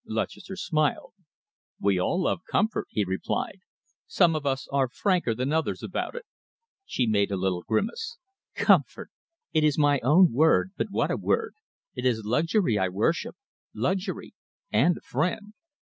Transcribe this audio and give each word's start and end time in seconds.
Lutchester 0.07 0.55
smiled. 0.55 1.13
"We 1.79 1.99
all 1.99 2.23
love 2.23 2.39
comfort," 2.49 2.87
he 2.89 3.05
replied. 3.05 3.59
"Some 4.07 4.35
of 4.35 4.47
us 4.47 4.67
are 4.71 4.87
franker 4.87 5.35
than 5.35 5.53
others 5.53 5.83
about 5.83 6.15
it." 6.15 6.25
She 6.87 7.05
made 7.05 7.29
a 7.29 7.37
little 7.37 7.61
grimace. 7.61 8.17
"Comfort! 8.55 9.11
It 9.53 9.63
is 9.63 9.77
my 9.77 9.99
own 9.99 10.31
word, 10.33 10.71
but 10.75 10.87
what 10.89 11.11
a 11.11 11.17
word! 11.17 11.53
It 11.93 12.03
is 12.03 12.25
luxury 12.25 12.79
I 12.79 12.89
worship 12.89 13.35
luxury 13.75 14.33
and 14.71 14.97
a 14.97 15.01
friend. 15.01 15.53